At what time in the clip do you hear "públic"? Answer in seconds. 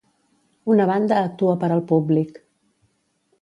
1.93-2.41